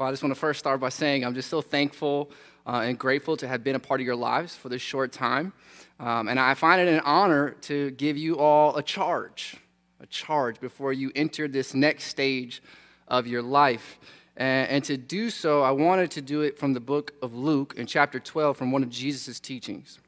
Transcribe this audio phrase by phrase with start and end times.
[0.00, 2.30] Well, I just want to first start by saying I'm just so thankful
[2.66, 5.52] uh, and grateful to have been a part of your lives for this short time.
[5.98, 9.56] Um, and I find it an honor to give you all a charge,
[10.00, 12.62] a charge before you enter this next stage
[13.08, 13.98] of your life.
[14.38, 17.74] And, and to do so, I wanted to do it from the book of Luke
[17.76, 19.98] in chapter 12 from one of Jesus' teachings.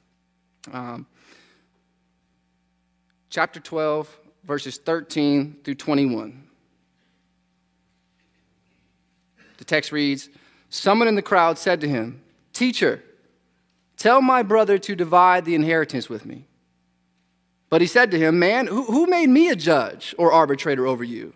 [0.72, 1.06] Um,
[3.28, 4.08] chapter 12,
[4.44, 6.48] verses 13 through 21.
[9.62, 10.28] The text reads
[10.70, 12.20] Someone in the crowd said to him,
[12.52, 13.00] Teacher,
[13.96, 16.48] tell my brother to divide the inheritance with me.
[17.70, 21.32] But he said to him, Man, who, made me a judge or arbitrator over you?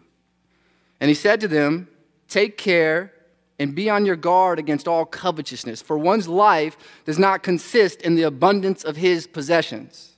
[0.99, 1.87] And he said to them,
[2.27, 3.13] Take care
[3.61, 8.17] and be on your guard against all covetousness, for one's life does not consist in
[8.17, 10.15] the abundance of his possessions.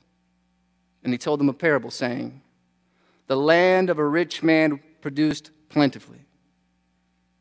[1.05, 2.41] And he told them a parable, saying,
[3.27, 6.25] The land of a rich man produced plentifully.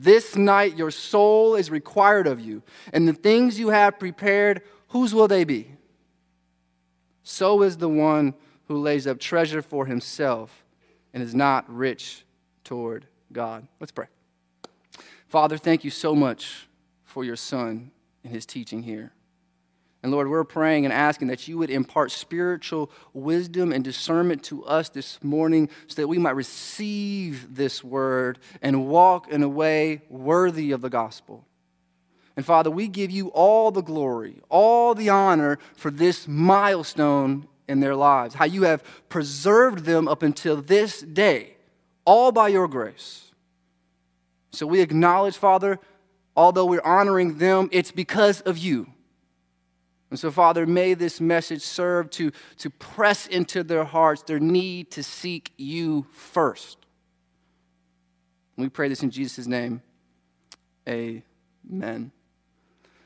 [0.00, 5.14] this night your soul is required of you, and the things you have prepared, whose
[5.14, 5.72] will they be?
[7.22, 8.34] So is the one
[8.68, 10.64] who lays up treasure for himself
[11.12, 12.24] and is not rich
[12.64, 13.66] toward God.
[13.80, 14.06] Let's pray.
[15.26, 16.68] Father, thank you so much
[17.04, 17.90] for your son
[18.22, 19.12] and his teaching here.
[20.02, 24.64] And Lord, we're praying and asking that you would impart spiritual wisdom and discernment to
[24.64, 30.02] us this morning so that we might receive this word and walk in a way
[30.08, 31.44] worthy of the gospel.
[32.36, 37.80] And Father, we give you all the glory, all the honor for this milestone in
[37.80, 41.56] their lives, how you have preserved them up until this day,
[42.04, 43.32] all by your grace.
[44.52, 45.80] So we acknowledge, Father,
[46.36, 48.86] although we're honoring them, it's because of you.
[50.10, 54.90] And so, Father, may this message serve to, to press into their hearts their need
[54.92, 56.78] to seek you first.
[58.56, 59.82] We pray this in Jesus' name.
[60.88, 62.10] Amen.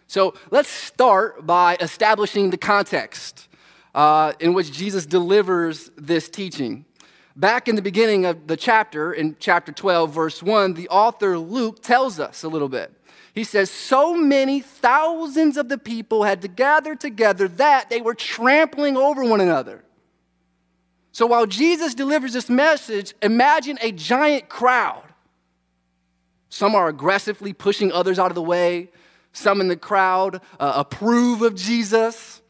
[0.07, 3.49] So let's start by establishing the context
[3.95, 6.85] uh, in which Jesus delivers this teaching.
[7.35, 11.83] Back in the beginning of the chapter, in chapter 12, verse 1, the author Luke
[11.83, 12.93] tells us a little bit.
[13.35, 18.15] He says, So many thousands of the people had to gather together that they were
[18.15, 19.85] trampling over one another.
[21.13, 25.05] So while Jesus delivers this message, imagine a giant crowd.
[26.49, 28.91] Some are aggressively pushing others out of the way,
[29.33, 32.43] some in the crowd uh, approve of Jesus.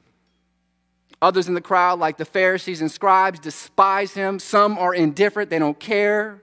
[1.21, 4.41] Others in the crowd, like the Pharisees and scribes, despise him.
[4.41, 6.43] Some are indifferent, they don't care.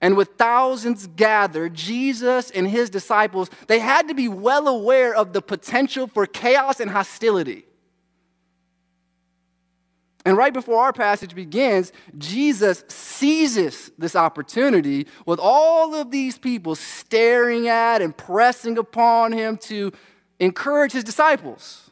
[0.00, 5.32] And with thousands gathered, Jesus and his disciples, they had to be well aware of
[5.32, 7.64] the potential for chaos and hostility.
[10.26, 16.74] And right before our passage begins, Jesus seizes this opportunity with all of these people
[16.74, 19.92] staring at and pressing upon him to
[20.40, 21.85] encourage his disciples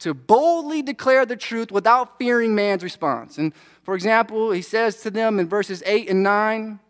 [0.00, 3.38] to boldly declare the truth without fearing man's response.
[3.38, 6.80] And for example, he says to them in verses 8 and 9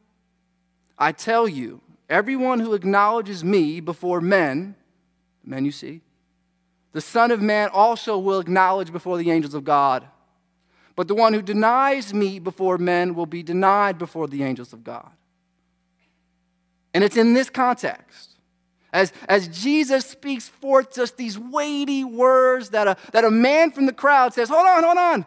[1.00, 4.74] I tell you, everyone who acknowledges me before men,
[5.44, 6.00] the men you see,
[6.92, 10.06] the Son of Man also will acknowledge before the angels of God.
[10.96, 14.82] But the one who denies me before men will be denied before the angels of
[14.82, 15.08] God.
[16.92, 18.37] And it's in this context,
[18.92, 23.86] as, as Jesus speaks forth just these weighty words, that a, that a man from
[23.86, 25.26] the crowd says, Hold on, hold on.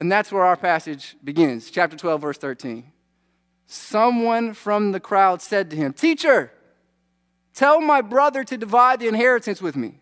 [0.00, 2.90] And that's where our passage begins, chapter 12, verse 13.
[3.66, 6.50] Someone from the crowd said to him, Teacher,
[7.52, 10.00] tell my brother to divide the inheritance with me.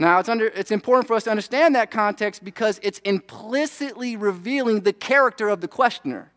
[0.00, 4.80] Now, it's, under, it's important for us to understand that context because it's implicitly revealing
[4.80, 6.32] the character of the questioner.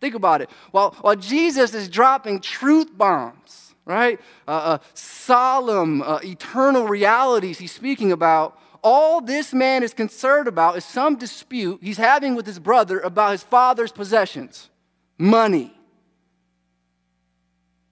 [0.00, 0.50] Think about it.
[0.70, 4.20] While, while Jesus is dropping truth bombs, right?
[4.48, 10.76] Uh, uh, solemn, uh, eternal realities he's speaking about, all this man is concerned about
[10.76, 14.70] is some dispute he's having with his brother about his father's possessions
[15.18, 15.74] money.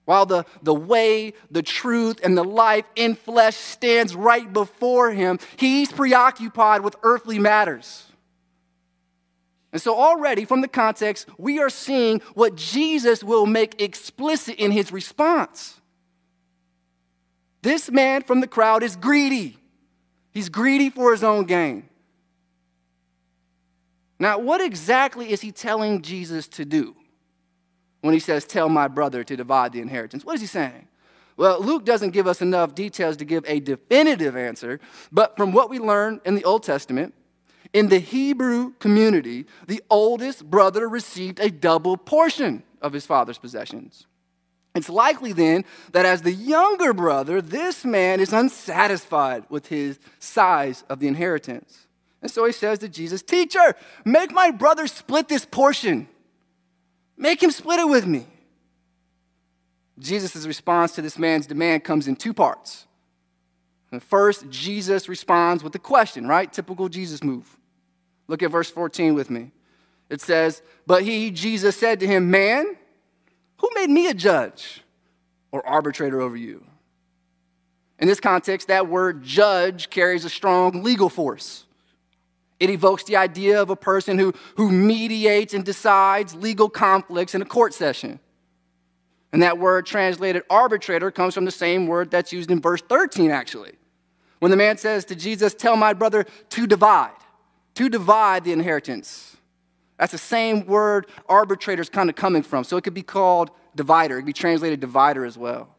[0.05, 5.37] While the, the way, the truth, and the life in flesh stands right before him,
[5.57, 8.08] he's preoccupied with earthly matters.
[9.71, 14.71] And so, already from the context, we are seeing what Jesus will make explicit in
[14.71, 15.79] his response.
[17.61, 19.57] This man from the crowd is greedy.
[20.31, 21.87] He's greedy for his own gain.
[24.17, 26.95] Now, what exactly is he telling Jesus to do
[28.01, 30.25] when he says, Tell my brother to divide the inheritance?
[30.25, 30.87] What is he saying?
[31.37, 35.69] Well, Luke doesn't give us enough details to give a definitive answer, but from what
[35.69, 37.13] we learn in the Old Testament,
[37.73, 44.05] in the Hebrew community, the oldest brother received a double portion of his father's possessions.
[44.75, 50.83] It's likely then that as the younger brother, this man is unsatisfied with his size
[50.89, 51.87] of the inheritance.
[52.21, 53.75] And so he says to Jesus, Teacher,
[54.05, 56.07] make my brother split this portion.
[57.17, 58.25] Make him split it with me.
[59.99, 62.85] Jesus' response to this man's demand comes in two parts.
[63.99, 66.51] first, Jesus responds with a question, right?
[66.51, 67.58] Typical Jesus move.
[68.29, 69.51] Look at verse 14 with me.
[70.07, 72.77] It says, But he, Jesus, said to him, Man,
[73.57, 74.83] who made me a judge
[75.51, 76.63] or arbitrator over you?
[77.97, 81.65] In this context, that word judge carries a strong legal force.
[82.59, 87.41] It evokes the idea of a person who, who mediates and decides legal conflicts in
[87.41, 88.19] a court session.
[89.33, 93.31] And that word translated arbitrator comes from the same word that's used in verse 13,
[93.31, 93.73] actually.
[94.37, 97.11] When the man says to Jesus, Tell my brother to divide,
[97.75, 99.37] to divide the inheritance.
[99.97, 102.63] That's the same word arbitrator is kind of coming from.
[102.63, 105.75] So it could be called divider, it could be translated divider as well.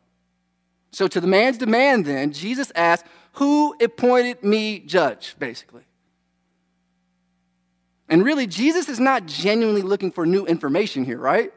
[0.92, 5.84] So to the man's demand, then, Jesus asked, Who appointed me judge, basically?
[8.08, 11.52] And really, Jesus is not genuinely looking for new information here, right?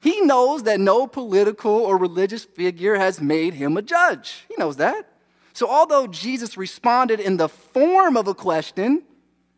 [0.00, 4.44] He knows that no political or religious figure has made him a judge.
[4.48, 5.10] He knows that.
[5.58, 9.02] So, although Jesus responded in the form of a question,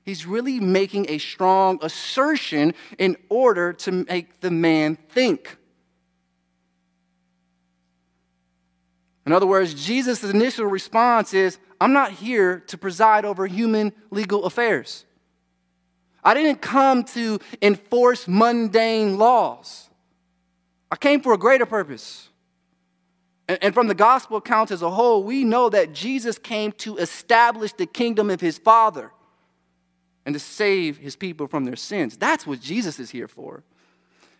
[0.03, 5.59] he's really making a strong assertion in order to make the man think.
[9.27, 14.47] In other words, Jesus' initial response is I'm not here to preside over human legal
[14.47, 15.05] affairs.
[16.25, 19.91] I didn't come to enforce mundane laws.
[20.91, 22.30] I came for a greater purpose.
[23.51, 27.73] And, from the gospel accounts as a whole, we know that Jesus came to establish
[27.73, 29.11] the kingdom of his Father
[30.25, 32.17] and to save his people from their sins.
[32.17, 33.65] That's what Jesus is here for.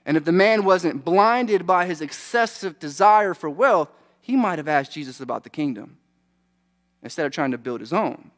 [0.07, 3.91] And if the man wasn't blinded by his excessive desire for wealth,
[4.21, 5.97] he might have asked Jesus about the kingdom
[7.03, 8.31] instead of trying to build his own.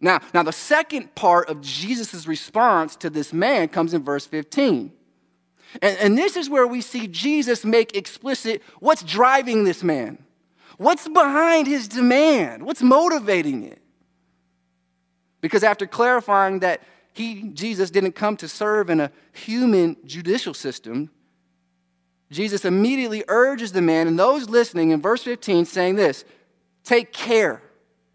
[0.00, 4.92] Now, now the second part of Jesus' response to this man comes in verse 15.
[5.82, 10.18] And, and this is where we see Jesus make explicit what's driving this man.
[10.76, 12.64] What's behind his demand?
[12.64, 13.82] What's motivating it?
[15.40, 16.82] Because after clarifying that
[17.12, 21.10] he, Jesus, didn't come to serve in a human judicial system,
[22.30, 26.24] Jesus immediately urges the man and those listening in verse 15 saying this
[26.84, 27.62] Take care,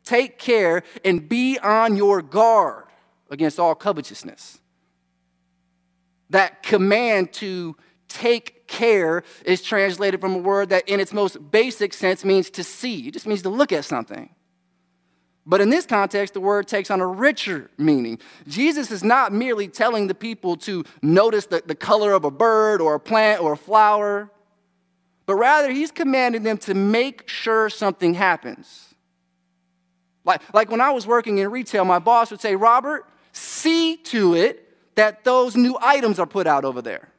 [0.04, 2.86] take care, and be on your guard
[3.30, 4.60] against all covetousness.
[6.34, 7.76] That command to
[8.08, 12.64] take care is translated from a word that, in its most basic sense, means to
[12.64, 13.08] see.
[13.08, 14.32] It just means to look at something.
[15.46, 18.18] But in this context, the word takes on a richer meaning.
[18.48, 22.82] Jesus is not merely telling the people to notice the, the color of a bird
[22.82, 24.32] or a plant or a flower,
[25.28, 28.96] but rather he's commanding them to make sure something happens.
[30.26, 34.34] Like, like when I was working in retail, my boss would say, Robert, see to
[34.34, 34.63] it
[34.96, 37.10] that those new items are put out over there.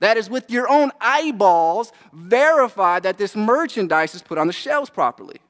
[0.00, 4.90] That is, with your own eyeballs, verify that this merchandise is put on the shelves
[4.90, 5.40] properly.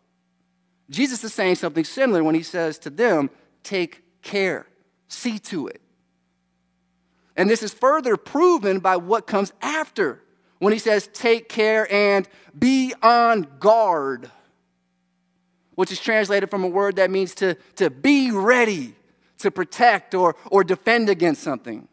[0.89, 3.31] Jesus is saying something similar when he says to them,
[3.65, 4.67] Take care,
[5.09, 5.81] see to it.
[7.37, 10.23] And this is further proven by what comes after
[10.59, 14.31] when he says, Take care and be on guard,
[15.75, 18.95] which is translated from a word that means to, to be ready
[19.39, 21.89] to protect or, or defend against something.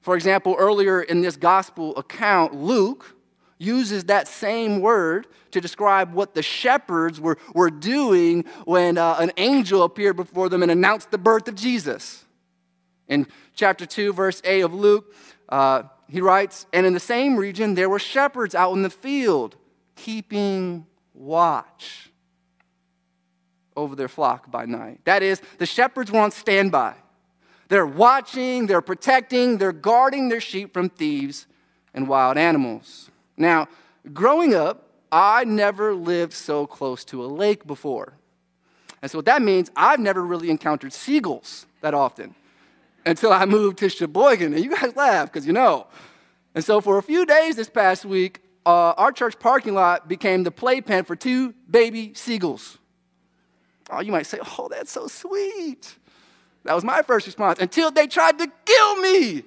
[0.00, 3.16] For example, earlier in this gospel account, Luke
[3.58, 9.32] uses that same word to describe what the shepherds were, were doing when uh, an
[9.36, 12.24] angel appeared before them and announced the birth of Jesus.
[13.08, 15.14] In chapter 2, verse 8 of Luke,
[15.48, 19.56] uh, he writes, And in the same region there were shepherds out in the field,
[19.96, 22.10] keeping watch
[23.76, 25.00] over their flock by night.
[25.04, 26.94] That is, the shepherds were on standby.
[27.68, 31.46] They're watching, they're protecting, they're guarding their sheep from thieves
[31.94, 33.10] and wild animals.
[33.36, 33.68] Now,
[34.12, 38.14] growing up, I never lived so close to a lake before.
[39.00, 42.34] And so, what that means, I've never really encountered seagulls that often
[43.04, 44.54] until I moved to Sheboygan.
[44.54, 45.86] And you guys laugh because you know.
[46.54, 50.42] And so, for a few days this past week, uh, our church parking lot became
[50.42, 52.78] the playpen for two baby seagulls.
[53.90, 55.96] Oh, you might say, oh, that's so sweet.
[56.64, 59.42] That was my first response until they tried to kill me.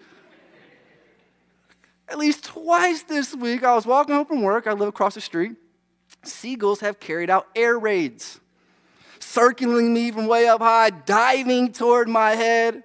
[2.10, 4.68] At least twice this week, I was walking home from work.
[4.68, 5.54] I live across the street.
[6.24, 8.40] Seagulls have carried out air raids,
[9.20, 12.84] circling me from way up high, diving toward my head.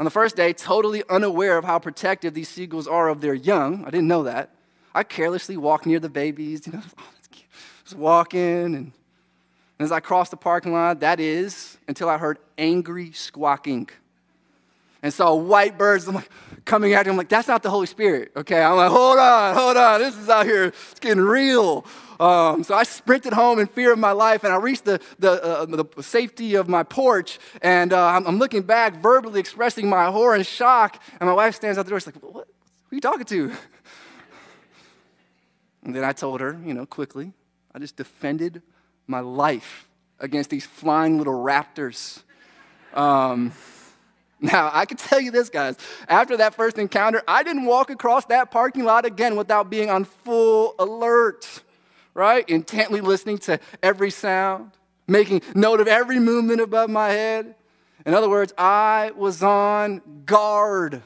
[0.00, 3.84] On the first day, totally unaware of how protective these seagulls are of their young,
[3.84, 4.54] I didn't know that.
[4.94, 6.82] I carelessly walked near the babies, you know,
[7.84, 8.92] just walking, and
[9.82, 13.88] and as I crossed the parking lot, that is until I heard angry squawking.
[15.02, 16.30] And saw white birds I'm like,
[16.64, 17.10] coming at me.
[17.10, 18.30] I'm like, that's not the Holy Spirit.
[18.36, 18.62] Okay.
[18.62, 20.00] I'm like, hold on, hold on.
[20.00, 20.66] This is out here.
[20.66, 21.84] It's getting real.
[22.20, 25.42] Um, so I sprinted home in fear of my life, and I reached the, the,
[25.42, 30.12] uh, the safety of my porch, and uh, I'm, I'm, looking back, verbally expressing my
[30.12, 31.02] horror and shock.
[31.18, 31.98] And my wife stands out the door.
[31.98, 32.46] She's like, what?
[32.84, 33.52] Who are you talking to?
[35.84, 37.32] And then I told her, you know, quickly,
[37.74, 38.62] I just defended
[39.12, 39.86] my life
[40.18, 42.22] against these flying little raptors.
[42.94, 43.52] Um,
[44.40, 45.76] now, I can tell you this, guys.
[46.08, 50.04] After that first encounter, I didn't walk across that parking lot again without being on
[50.04, 51.62] full alert,
[52.14, 52.48] right?
[52.48, 54.72] Intently listening to every sound,
[55.06, 57.54] making note of every movement above my head.
[58.04, 61.02] In other words, I was on guard,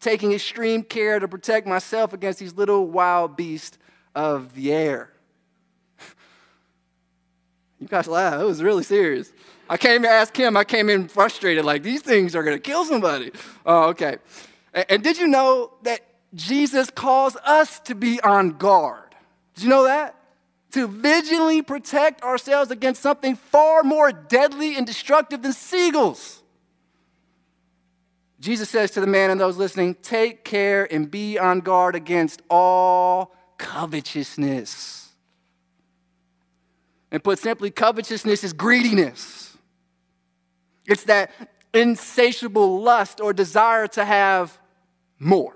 [0.00, 3.78] taking extreme care to protect myself against these little wild beasts
[4.14, 5.13] of the air.
[7.80, 8.40] You guys laugh.
[8.40, 9.32] It was really serious.
[9.68, 12.62] I came to ask him, I came in frustrated, like, these things are going to
[12.62, 13.32] kill somebody.
[13.64, 14.18] Oh, okay.
[14.72, 16.00] And, and did you know that
[16.34, 19.14] Jesus calls us to be on guard?
[19.54, 20.16] Did you know that?
[20.72, 26.42] To vigilantly protect ourselves against something far more deadly and destructive than seagulls.
[28.40, 32.42] Jesus says to the man and those listening, Take care and be on guard against
[32.50, 35.03] all covetousness.
[37.14, 39.56] And put simply, covetousness is greediness.
[40.84, 41.30] It's that
[41.72, 44.58] insatiable lust or desire to have
[45.20, 45.54] more.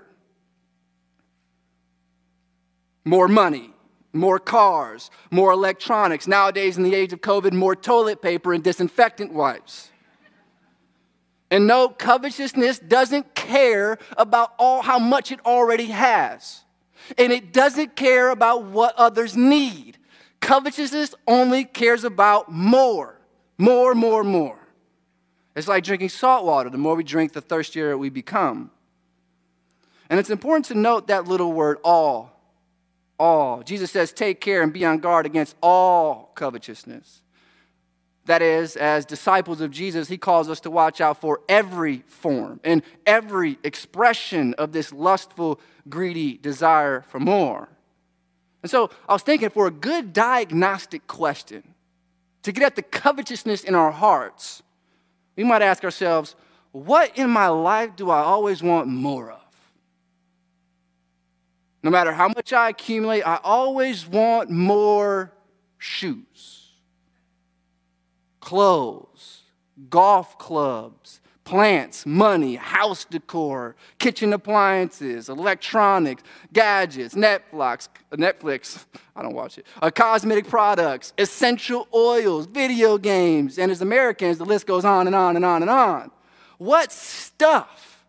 [3.03, 3.73] More money,
[4.13, 6.29] more cars, more electronics.
[6.29, 9.89] Nowadays, in the age of COVID, more toilet paper and disinfectant wipes.
[11.51, 16.63] And no, covetousness doesn't care about all how much it already has.
[17.17, 19.98] And it doesn't care about what others need.
[20.41, 23.19] Covetousness only cares about more,
[23.57, 24.57] more, more, more.
[25.55, 26.69] It's like drinking salt water.
[26.69, 28.71] The more we drink, the thirstier we become.
[30.09, 32.31] And it's important to note that little word, all.
[33.19, 33.61] All.
[33.63, 37.21] Jesus says, take care and be on guard against all covetousness.
[38.25, 42.59] That is, as disciples of Jesus, he calls us to watch out for every form
[42.63, 47.69] and every expression of this lustful, greedy desire for more.
[48.61, 51.63] And so I was thinking for a good diagnostic question
[52.43, 54.63] to get at the covetousness in our hearts,
[55.35, 56.35] we might ask ourselves,
[56.71, 59.39] what in my life do I always want more of?
[61.81, 65.31] No matter how much I accumulate, I always want more
[65.77, 66.71] shoes,
[68.41, 69.43] clothes,
[69.89, 71.18] golf clubs,
[71.49, 76.21] plants, money, house decor, kitchen appliances, electronics,
[76.53, 83.71] gadgets, Netflix, Netflix, I don't watch it, uh, cosmetic products, essential oils, video games, and
[83.71, 86.11] as Americans, the list goes on and on and on and on.
[86.59, 88.05] What stuff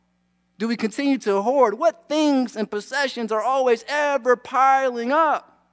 [0.58, 1.78] do we continue to hoard?
[1.78, 5.64] What things and possessions are always ever piling up?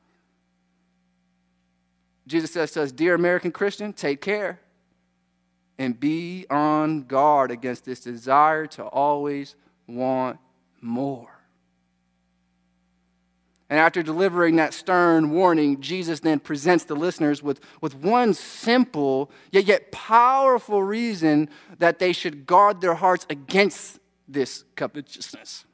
[2.28, 4.62] Jesus says to us, Dear American Christian, take care
[5.78, 9.56] and be on guard against this desire to always
[9.88, 10.40] want
[10.82, 11.30] more.
[13.70, 19.30] And after delivering that stern warning, Jesus then presents the listeners with, with one simple
[19.52, 25.66] yet, yet powerful reason that they should guard their hearts against this covetousness.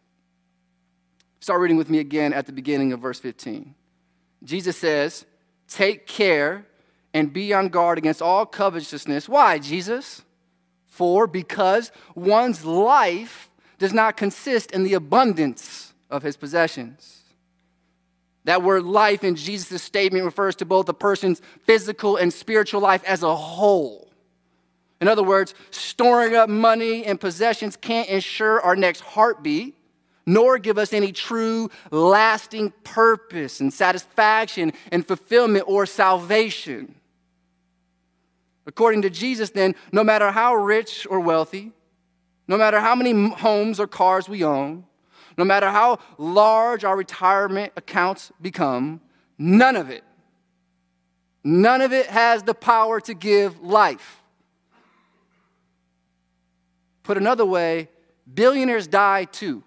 [1.39, 3.75] Start reading with me again at the beginning of verse 15.
[4.43, 5.25] Jesus says,
[5.67, 6.65] Take care
[7.13, 9.29] and be on guard against all covetousness.
[9.29, 10.23] Why, Jesus?
[10.87, 17.21] For because one's life does not consist in the abundance of his possessions.
[18.45, 23.03] That word life in Jesus' statement refers to both a person's physical and spiritual life
[23.05, 24.09] as a whole.
[24.99, 29.75] In other words, storing up money and possessions can't ensure our next heartbeat,
[30.25, 36.95] nor give us any true, lasting purpose and satisfaction and fulfillment or salvation.
[38.65, 41.71] According to Jesus, then, no matter how rich or wealthy,
[42.47, 44.85] no matter how many homes or cars we own,
[45.37, 49.01] no matter how large our retirement accounts become,
[49.37, 50.03] none of it,
[51.43, 54.21] none of it has the power to give life.
[57.03, 57.89] Put another way,
[58.31, 59.63] billionaires die too.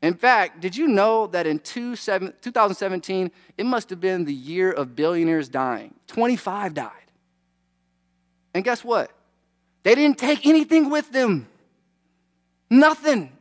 [0.00, 4.94] In fact, did you know that in 2017, it must have been the year of
[4.94, 5.94] billionaires dying?
[6.06, 6.92] 25 died.
[8.54, 9.10] And guess what?
[9.82, 11.48] They didn't take anything with them.
[12.70, 13.32] Nothing.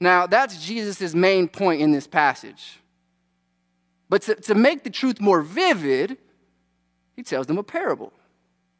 [0.00, 2.80] Now, that's Jesus' main point in this passage.
[4.08, 6.18] But to, to make the truth more vivid,
[7.14, 8.12] he tells them a parable,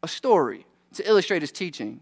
[0.02, 2.00] a story, to illustrate his teaching.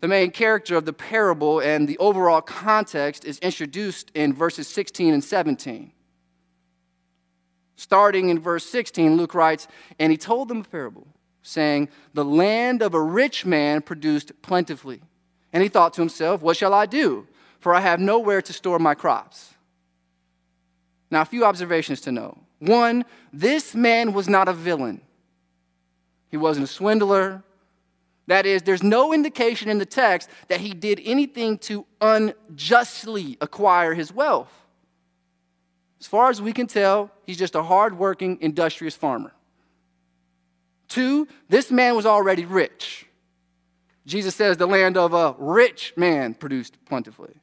[0.00, 5.12] The main character of the parable and the overall context is introduced in verses 16
[5.12, 5.92] and 17.
[7.76, 11.06] Starting in verse 16, Luke writes, And he told them a parable,
[11.42, 15.02] saying, The land of a rich man produced plentifully.
[15.52, 17.26] And he thought to himself, What shall I do?
[17.58, 19.54] For I have nowhere to store my crops.
[21.10, 22.38] Now, a few observations to know.
[22.60, 25.00] One, this man was not a villain.
[26.30, 27.42] He wasn't a swindler,
[28.30, 33.92] that is, there's no indication in the text that he did anything to unjustly acquire
[33.92, 34.52] his wealth.
[35.98, 39.32] As far as we can tell, he's just a hardworking, industrious farmer.
[40.86, 43.04] Two, this man was already rich.
[44.06, 47.34] Jesus says the land of a rich man produced plentifully.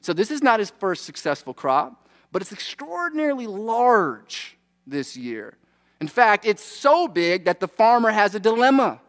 [0.00, 4.58] So this is not his first successful crop, but it's extraordinarily large
[4.88, 5.56] this year.
[6.00, 9.00] In fact, it's so big that the farmer has a dilemma.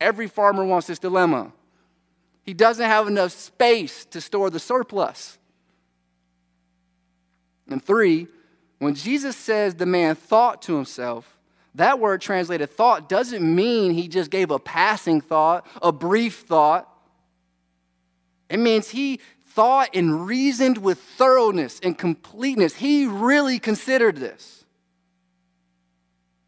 [0.00, 1.52] Every farmer wants this dilemma.
[2.42, 5.38] He doesn't have enough space to store the surplus.
[7.68, 8.26] And three,
[8.78, 11.38] when Jesus says the man thought to himself,
[11.74, 16.88] that word translated thought doesn't mean he just gave a passing thought, a brief thought.
[18.48, 22.74] It means he thought and reasoned with thoroughness and completeness.
[22.74, 24.59] He really considered this.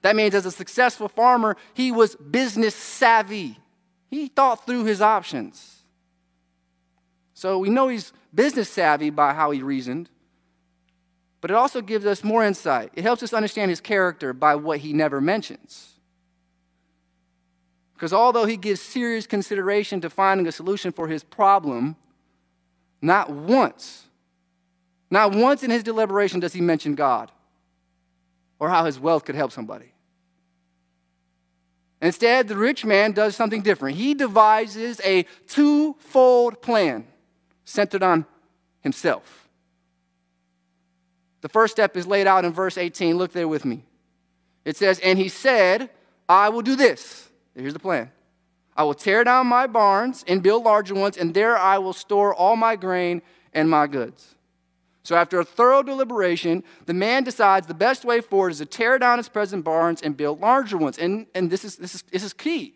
[0.02, 3.58] That means as a successful farmer, he was business savvy.
[4.10, 5.82] He thought through his options.
[7.34, 10.10] So we know he's business savvy by how he reasoned,
[11.40, 12.92] but it also gives us more insight.
[12.94, 15.94] It helps us understand his character by what he never mentions.
[17.94, 21.96] Because although he gives serious consideration to finding a solution for his problem,
[23.00, 24.06] not once,
[25.10, 27.30] not once in his deliberation does he mention God
[28.58, 29.91] or how his wealth could help somebody.
[32.02, 33.96] Instead, the rich man does something different.
[33.96, 37.06] He devises a twofold plan
[37.64, 38.26] centered on
[38.80, 39.48] himself.
[41.42, 43.16] The first step is laid out in verse 18.
[43.16, 43.84] Look there with me.
[44.64, 45.90] It says, And he said,
[46.28, 47.28] I will do this.
[47.54, 48.10] Here's the plan
[48.76, 52.34] I will tear down my barns and build larger ones, and there I will store
[52.34, 53.22] all my grain
[53.54, 54.34] and my goods.
[55.04, 58.98] So, after a thorough deliberation, the man decides the best way forward is to tear
[58.98, 60.96] down his present barns and build larger ones.
[60.96, 62.74] And, and this, is, this, is, this is key.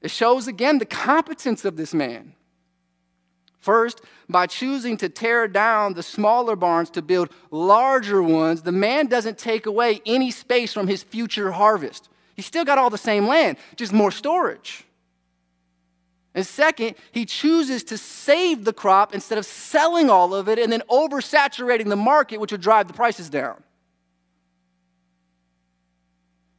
[0.00, 2.34] It shows again the competence of this man.
[3.58, 9.06] First, by choosing to tear down the smaller barns to build larger ones, the man
[9.06, 12.08] doesn't take away any space from his future harvest.
[12.34, 14.84] He's still got all the same land, just more storage.
[16.34, 20.72] And second, he chooses to save the crop instead of selling all of it and
[20.72, 23.62] then oversaturating the market, which would drive the prices down.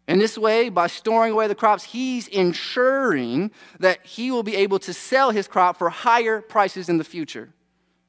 [0.07, 4.77] In this way, by storing away the crops, he's ensuring that he will be able
[4.79, 7.49] to sell his crop for higher prices in the future.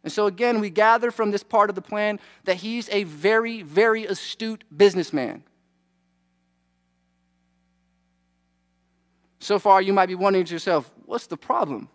[0.03, 3.62] And so, again, we gather from this part of the plan that he's a very,
[3.62, 5.44] very astute businessman.
[9.38, 11.88] So far, you might be wondering to yourself, what's the problem?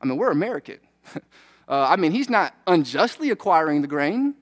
[0.00, 0.78] I mean, we're American.
[1.14, 1.20] uh,
[1.68, 4.34] I mean, he's not unjustly acquiring the grain.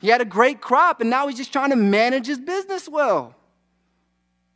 [0.00, 3.34] He had a great crop, and now he's just trying to manage his business well.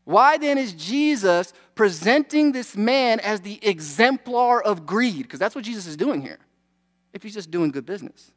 [0.05, 5.23] Why then is Jesus presenting this man as the exemplar of greed?
[5.23, 6.39] Because that's what Jesus is doing here,
[7.13, 8.33] if he's just doing good business.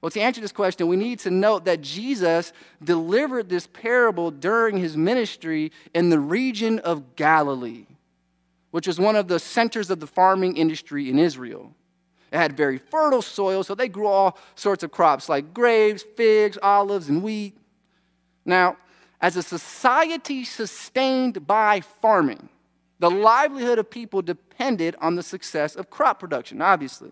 [0.00, 4.76] Well, to answer this question, we need to note that Jesus delivered this parable during
[4.76, 7.86] his ministry in the region of Galilee,
[8.70, 11.72] which was one of the centers of the farming industry in Israel.
[12.30, 16.58] It had very fertile soil, so they grew all sorts of crops like grapes, figs,
[16.62, 17.56] olives, and wheat.
[18.44, 18.76] Now,
[19.20, 22.50] as a society sustained by farming,
[23.00, 27.10] the livelihood of people depended on the success of crop production, obviously.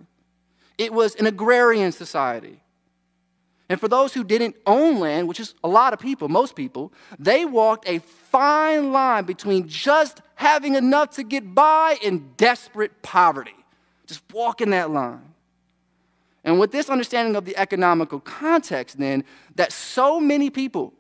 [0.79, 2.61] It was an agrarian society.
[3.69, 6.93] And for those who didn't own land, which is a lot of people, most people,
[7.19, 13.55] they walked a fine line between just having enough to get by and desperate poverty.
[14.07, 15.35] Just walking that line.
[16.45, 19.25] And with this understanding of the economical context, then,
[19.57, 20.93] that so many people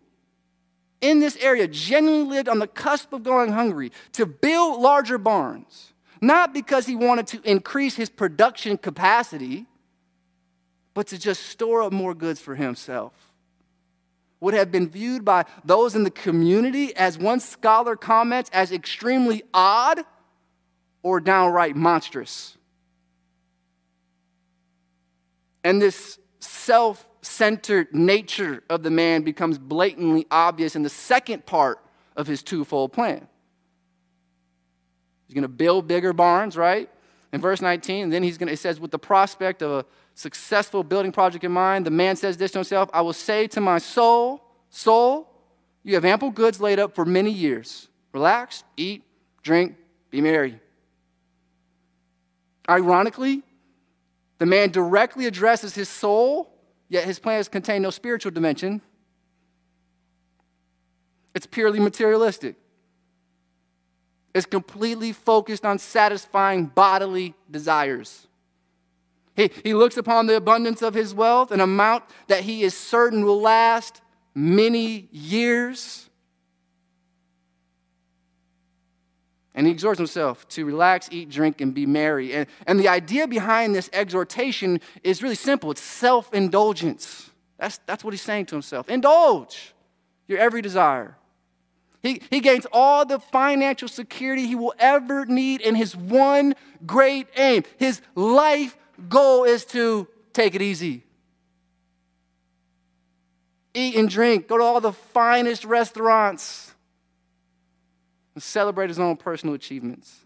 [1.00, 5.92] in this area genuinely lived on the cusp of going hungry to build larger barns,
[6.20, 9.66] not because he wanted to increase his production capacity
[10.96, 13.12] but to just store up more goods for himself
[14.40, 19.42] would have been viewed by those in the community, as one scholar comments, as extremely
[19.52, 20.00] odd
[21.02, 22.56] or downright monstrous.
[25.64, 31.78] And this self centered nature of the man becomes blatantly obvious in the second part
[32.16, 33.28] of his twofold plan.
[35.26, 36.88] He's going to build bigger barns, right?
[37.35, 39.85] In verse 19, and then he's going to, it says, with the prospect of a
[40.16, 43.61] successful building project in mind, the man says this to himself I will say to
[43.61, 45.31] my soul, Soul,
[45.85, 47.88] you have ample goods laid up for many years.
[48.12, 49.05] Relax, eat,
[49.42, 49.76] drink,
[50.11, 50.59] be merry.
[52.68, 53.42] Ironically,
[54.38, 56.50] the man directly addresses his soul,
[56.88, 58.83] yet his plans contain no spiritual dimension.
[61.35, 62.57] It's purely materialistic.
[64.35, 68.26] It's completely focused on satisfying bodily desires.
[69.37, 73.25] He, he looks upon the abundance of his wealth, an amount that he is certain
[73.25, 74.01] will last
[74.35, 76.09] many years.
[79.55, 82.33] And he exhorts himself to relax, eat, drink, and be merry.
[82.33, 87.31] And, and the idea behind this exhortation is really simple it's self indulgence.
[87.59, 88.88] That's, that's what he's saying to himself.
[88.88, 89.75] Indulge
[90.29, 91.16] your every desire.
[92.03, 96.55] He, he gains all the financial security he will ever need in his one
[96.87, 97.64] great aim.
[97.79, 98.77] His life
[99.09, 101.04] goal is to take it easy.
[103.74, 106.74] Eat and drink, go to all the finest restaurants,
[108.35, 110.24] and celebrate his own personal achievements.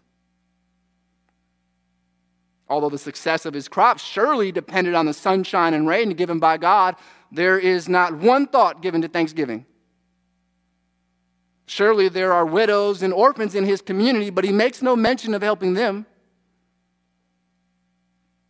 [2.69, 6.55] Although the success of his crops surely depended on the sunshine and rain given by
[6.55, 6.95] God,
[7.29, 9.65] there is not one thought given to thanksgiving.
[11.65, 15.41] Surely there are widows and orphans in his community, but he makes no mention of
[15.41, 16.05] helping them.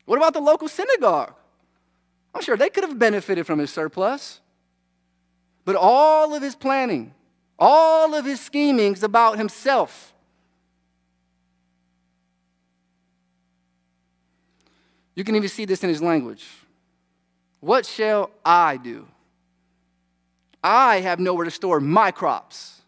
[0.05, 1.33] What about the local synagogue?
[2.33, 4.39] I'm sure they could have benefited from his surplus.
[5.65, 7.13] But all of his planning,
[7.59, 10.13] all of his schemings about himself,
[15.13, 16.47] you can even see this in his language.
[17.59, 19.07] What shall I do?
[20.63, 22.80] I have nowhere to store my crops.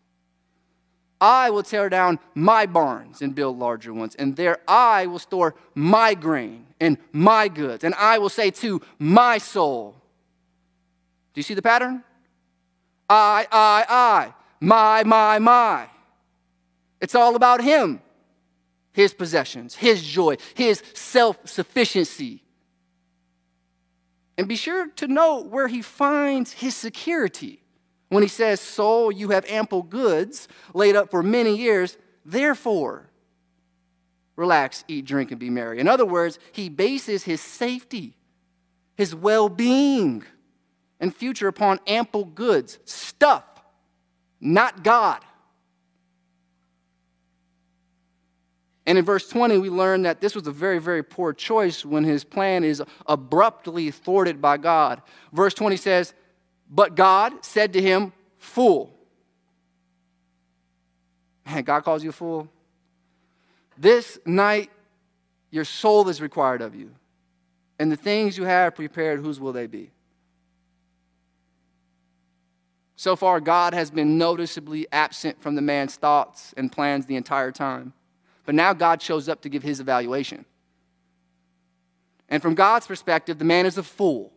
[1.24, 5.56] I will tear down my barns and build larger ones, and there I will store
[5.74, 7.86] my grain and my goods.
[7.86, 9.96] And I will say to my soul,
[11.34, 12.04] Do you see the pattern?
[13.10, 15.88] I, I, I, my, my, my.
[17.00, 18.02] It's all about him,
[18.92, 22.44] his possessions, his joy, his self sufficiency.
[24.38, 27.63] And be sure to know where he finds his security.
[28.14, 33.10] When he says, Soul, you have ample goods laid up for many years, therefore,
[34.36, 35.80] relax, eat, drink, and be merry.
[35.80, 38.16] In other words, he bases his safety,
[38.96, 40.24] his well being,
[41.00, 43.46] and future upon ample goods, stuff,
[44.40, 45.26] not God.
[48.86, 52.04] And in verse 20, we learn that this was a very, very poor choice when
[52.04, 55.02] his plan is abruptly thwarted by God.
[55.32, 56.14] Verse 20 says,
[56.74, 58.92] but God said to him, Fool.
[61.46, 62.50] Man, God calls you a fool.
[63.78, 64.72] This night,
[65.52, 66.90] your soul is required of you.
[67.78, 69.92] And the things you have prepared, whose will they be?
[72.96, 77.52] So far, God has been noticeably absent from the man's thoughts and plans the entire
[77.52, 77.94] time.
[78.46, 80.46] But now God shows up to give his evaluation.
[82.30, 84.33] And from God's perspective, the man is a fool.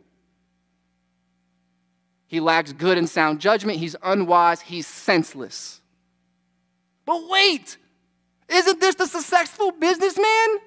[2.27, 3.79] He lacks good and sound judgment.
[3.79, 4.61] He's unwise.
[4.61, 5.81] He's senseless.
[7.05, 7.79] But wait,
[8.49, 10.59] isn't this the successful businessman?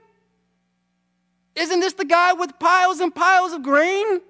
[1.55, 4.21] Isn't this the guy with piles and piles of grain?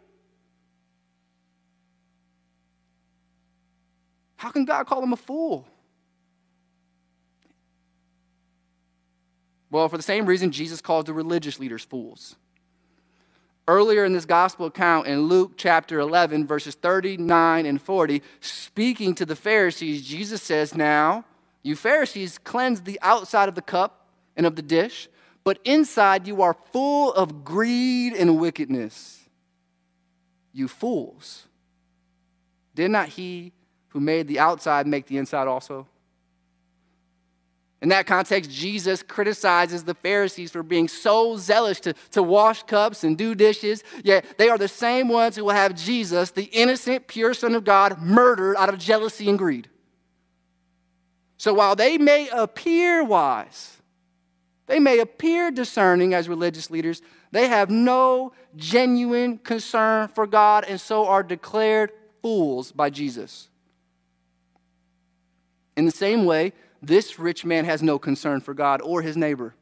[4.38, 5.68] How can God call him a fool?
[9.70, 12.36] Well, for the same reason Jesus calls the religious leaders fools.
[13.70, 19.28] Earlier in this gospel account in Luke chapter 11, verses 39 and 40, speaking to
[19.28, 21.24] the Pharisees, Jesus says, Now,
[21.62, 25.08] you Pharisees cleanse the outside of the cup and of the dish,
[25.44, 29.30] but inside you are full of greed and wickedness.
[30.52, 31.46] You fools.
[32.74, 33.52] did not he
[33.90, 35.86] who made the outside make the inside also?
[37.82, 43.06] In that context, Jesus criticizes the Pharisees for being so zealous to, to wash cups
[43.06, 47.08] and do dishes, yet they are the same ones who will have Jesus, the innocent,
[47.08, 49.70] pure Son of God, murdered out of jealousy and greed.
[51.38, 53.78] So while they may appear wise,
[54.68, 60.82] they may appear discerning as religious leaders, they have no genuine concern for God and
[60.82, 63.48] so are declared fools by Jesus.
[65.78, 69.56] In the same way, this rich man has no concern for God or his neighbor.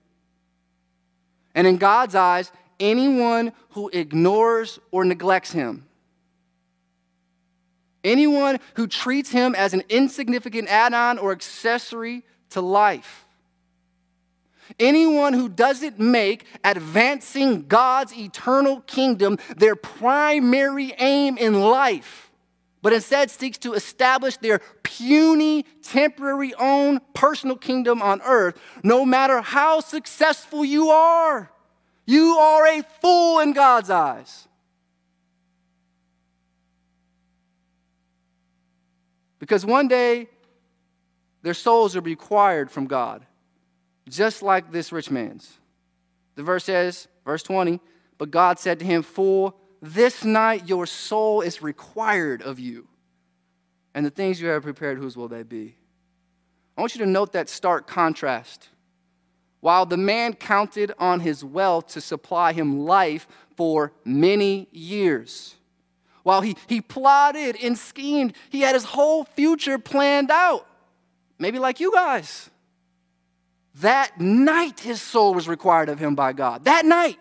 [1.56, 5.86] And in God's eyes, anyone who ignores or neglects him,
[8.04, 13.26] anyone who treats him as an insignificant add on or accessory to life,
[14.80, 22.27] anyone who doesn't make advancing God's eternal kingdom their primary aim in life
[22.88, 29.42] but instead seeks to establish their puny, temporary own personal kingdom on earth, no matter
[29.42, 31.52] how successful you are.
[32.06, 34.48] You are a fool in God's eyes.
[39.40, 40.30] Because one day,
[41.42, 43.26] their souls are required from God,
[44.08, 45.58] just like this rich man's.
[46.36, 47.82] The verse says, verse 20,
[48.18, 52.88] but God said to him, Fool, this night your soul is required of you.
[53.94, 55.76] And the things you have prepared, whose will they be?
[56.78, 58.70] I want you to note that stark contrast.
[59.60, 65.56] While the man counted on his wealth to supply him life for many years,
[66.22, 70.68] while he, he plotted and schemed, he had his whole future planned out.
[71.40, 72.50] Maybe like you guys.
[73.76, 76.66] That night, his soul was required of him by God.
[76.66, 77.18] That night.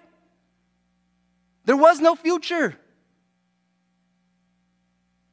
[1.66, 2.76] There was no future.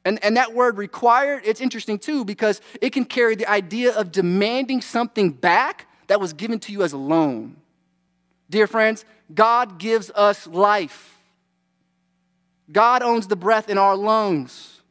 [0.04, 4.12] And, and that word required, it's interesting too because it can carry the idea of
[4.12, 7.56] demanding something back that was given to you as a loan.
[8.50, 11.18] Dear friends, God gives us life.
[12.70, 14.82] God owns the breath in our lungs.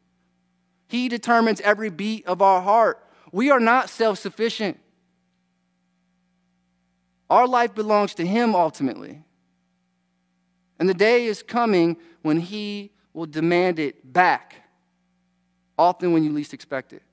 [0.88, 2.99] He determines every beat of our heart.
[3.32, 4.79] We are not self sufficient.
[7.29, 9.23] Our life belongs to Him ultimately.
[10.80, 14.56] And the day is coming when He will demand it back,
[15.78, 17.04] often when you least expect it.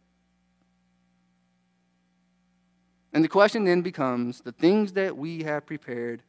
[3.12, 6.22] And the question then becomes the things that we have prepared,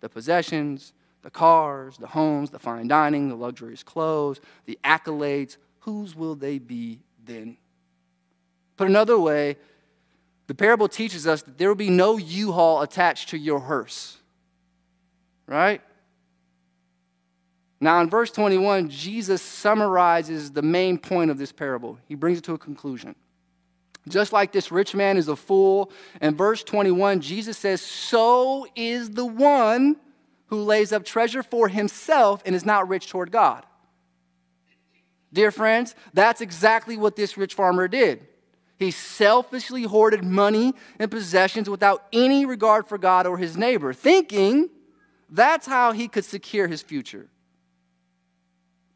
[0.00, 0.92] the possessions,
[1.22, 6.58] the cars, the homes, the fine dining, the luxurious clothes, the accolades, whose will they
[6.58, 7.56] be then?
[8.76, 9.56] Put another way,
[10.46, 14.18] the parable teaches us that there will be no U haul attached to your hearse.
[15.46, 15.80] Right?
[17.84, 21.98] Now, in verse 21, Jesus summarizes the main point of this parable.
[22.08, 23.14] He brings it to a conclusion.
[24.08, 25.92] Just like this rich man is a fool,
[26.22, 29.96] in verse 21, Jesus says, So is the one
[30.46, 33.66] who lays up treasure for himself and is not rich toward God.
[35.30, 38.26] Dear friends, that's exactly what this rich farmer did.
[38.78, 44.70] He selfishly hoarded money and possessions without any regard for God or his neighbor, thinking
[45.28, 47.28] that's how he could secure his future.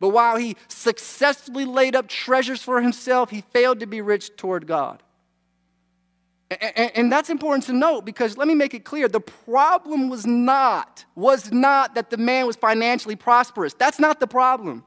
[0.01, 4.67] But while he successfully laid up treasures for himself, he failed to be rich toward
[4.67, 5.03] God.
[6.51, 11.05] And that's important to note because let me make it clear the problem was not
[11.15, 13.75] was not that the man was financially prosperous.
[13.75, 14.85] That's not the problem.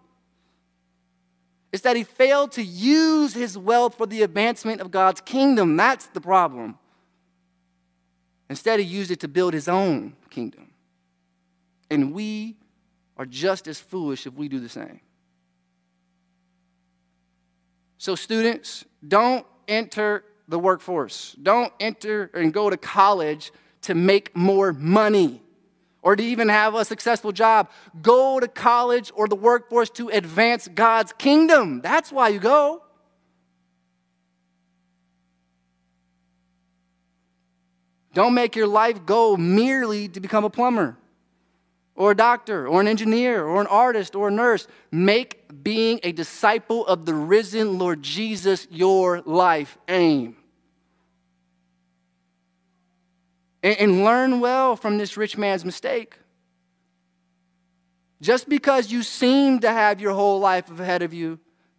[1.71, 5.77] It's that he failed to use his wealth for the advancement of God's kingdom.
[5.77, 6.77] That's the problem.
[8.49, 10.71] Instead, he used it to build his own kingdom.
[11.89, 12.57] And we
[13.21, 14.99] are just as foolish if we do the same.
[17.99, 21.35] So, students, don't enter the workforce.
[21.39, 23.51] Don't enter and go to college
[23.83, 25.39] to make more money
[26.01, 27.69] or to even have a successful job.
[28.01, 31.79] Go to college or the workforce to advance God's kingdom.
[31.81, 32.81] That's why you go.
[38.15, 40.97] Don't make your life goal merely to become a plumber
[42.01, 44.65] or a doctor or an engineer or an artist or a nurse.
[44.91, 50.35] Make being a disciple of the risen Lord Jesus your life aim.
[53.61, 56.17] And, and learn well from this rich man's mistake.
[58.19, 61.37] Just because you seem to have your whole life ahead of you,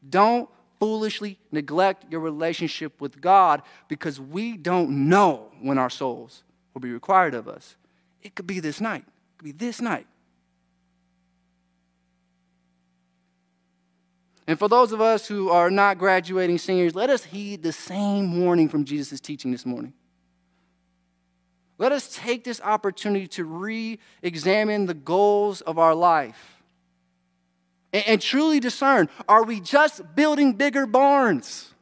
[0.08, 6.80] don't foolishly neglect your relationship with God because we don't know when our souls will
[6.80, 7.74] be required of us.
[8.22, 10.06] It could be this night it could be this night.
[14.52, 18.44] And for those of us who are not graduating seniors, let us heed the same
[18.44, 19.94] warning from Jesus' teaching this morning.
[21.78, 26.62] Let us take this opportunity to re examine the goals of our life
[27.94, 31.72] and, and, truly discern are we just building bigger barns?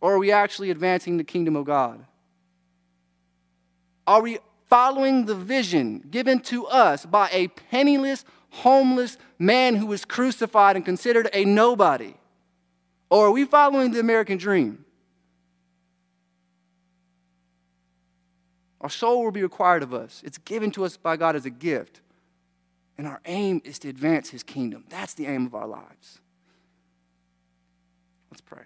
[0.00, 2.04] Or are we actually advancing the kingdom of God?
[4.04, 10.04] Are we following the vision given to us by a penniless, homeless man who was
[10.04, 12.14] crucified and considered a nobody?
[13.10, 14.84] Or are we following the American dream?
[18.80, 20.22] Our soul will be required of us.
[20.24, 22.00] It's given to us by God as a gift.
[22.96, 24.84] And our aim is to advance his kingdom.
[24.88, 26.20] That's the aim of our lives.
[28.30, 28.64] Let's pray.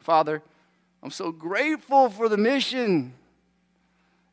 [0.00, 0.42] Father,
[1.02, 3.14] I'm so grateful for the mission.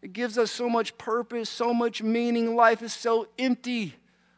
[0.02, 2.56] It gives us so much purpose, so much meaning.
[2.56, 3.96] Life is so empty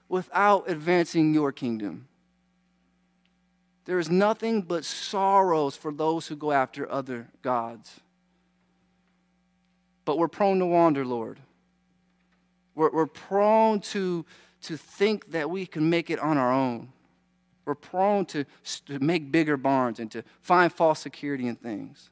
[0.10, 2.08] without advancing your kingdom.
[3.86, 8.00] There is nothing but sorrows for those who go after other gods.
[10.06, 11.39] But we're prone to wander, Lord.
[12.76, 14.26] We're, we're prone to,
[14.63, 16.89] to think that we can make it on our own.
[17.65, 18.45] We're prone to,
[18.88, 22.10] to make bigger barns and to find false security in things.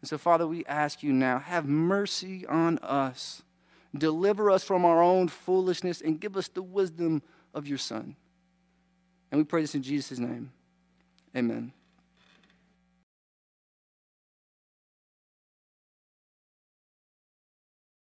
[0.00, 3.42] And so, Father, we ask you now have mercy on us.
[3.96, 7.22] Deliver us from our own foolishness and give us the wisdom
[7.54, 8.16] of your Son.
[9.30, 10.52] And we pray this in Jesus' name.
[11.36, 11.72] Amen.